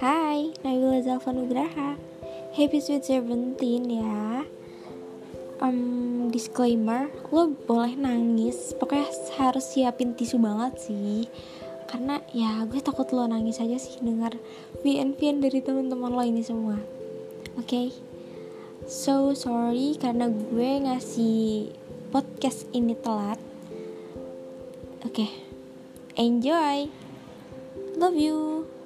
Hai, 0.00 0.56
Nabila 0.64 0.96
Zalfa 1.04 1.28
Nugraha. 1.28 1.92
Happy 2.56 2.80
Sweet 2.80 3.04
Seventeen 3.04 3.84
ya. 4.00 4.48
Um, 5.60 6.32
Disclaimer, 6.32 7.12
lo 7.28 7.52
boleh 7.68 8.00
nangis. 8.00 8.72
Pokoknya 8.80 9.04
harus 9.36 9.76
siapin 9.76 10.16
tisu 10.16 10.40
banget 10.40 10.88
sih. 10.88 11.28
Karena 11.84 12.16
ya 12.32 12.64
gue 12.64 12.80
takut 12.80 13.12
lo 13.12 13.28
nangis 13.28 13.60
aja 13.60 13.76
sih. 13.76 14.00
Dengar 14.00 14.40
VN-VN 14.80 15.44
dari 15.44 15.60
teman-teman 15.60 16.16
lo 16.16 16.24
ini 16.24 16.40
semua. 16.40 16.80
Oke? 17.60 17.68
Okay? 17.68 17.88
So 18.88 19.36
sorry 19.36 20.00
karena 20.00 20.32
gue 20.32 20.70
ngasih 20.80 21.76
podcast 22.08 22.64
ini 22.72 22.96
telat. 22.96 23.36
Oke? 25.04 25.28
Okay. 25.28 25.30
Enjoy. 26.16 26.88
Love 28.00 28.16
you. 28.16 28.79